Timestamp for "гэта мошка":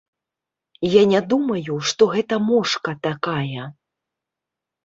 2.15-2.97